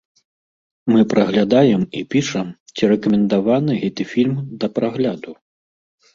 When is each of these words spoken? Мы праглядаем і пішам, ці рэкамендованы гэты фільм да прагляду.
Мы 0.91 1.03
праглядаем 1.11 1.83
і 1.99 2.01
пішам, 2.13 2.47
ці 2.73 2.91
рэкамендованы 2.93 3.71
гэты 3.83 4.09
фільм 4.17 4.35
да 4.65 4.73
прагляду. 4.81 5.31